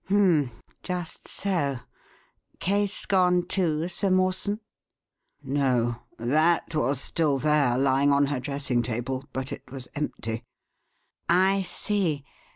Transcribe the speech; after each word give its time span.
"H'm! 0.07 0.49
Just 0.81 1.27
so! 1.27 1.81
Case 2.59 3.05
gone, 3.05 3.45
too, 3.45 3.87
Sir 3.87 4.09
Mawson?" 4.09 4.59
"No! 5.43 5.97
That 6.17 6.73
was 6.73 6.99
still 6.99 7.37
there, 7.37 7.77
lying 7.77 8.11
on 8.11 8.25
her 8.25 8.39
dressing 8.39 8.81
table, 8.81 9.25
but 9.31 9.51
it 9.51 9.69
was 9.69 9.87
empty." 9.93 10.43
"I 11.29 11.61
see. 11.61 12.25